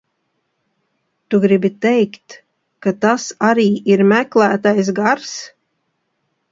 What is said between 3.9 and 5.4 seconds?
ir meklētais gars?